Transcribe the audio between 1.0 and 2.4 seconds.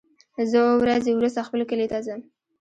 وروسته خپل کلی ته ځم.